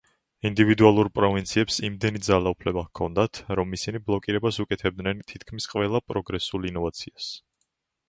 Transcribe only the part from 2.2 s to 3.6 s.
ძალაუფლება ჰქონდათ,